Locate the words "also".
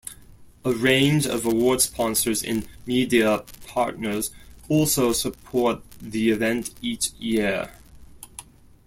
4.67-5.13